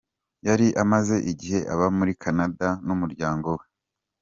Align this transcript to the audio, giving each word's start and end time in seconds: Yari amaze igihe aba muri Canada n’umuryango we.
Yari 0.47 0.67
amaze 0.83 1.15
igihe 1.31 1.59
aba 1.73 1.85
muri 1.97 2.11
Canada 2.23 2.67
n’umuryango 2.85 3.49
we. 3.59 3.65